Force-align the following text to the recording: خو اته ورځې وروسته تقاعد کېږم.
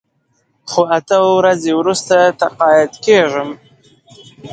خو 0.69 0.81
اته 0.97 1.17
ورځې 1.37 1.71
وروسته 1.79 2.15
تقاعد 2.41 2.91
کېږم. 3.05 3.49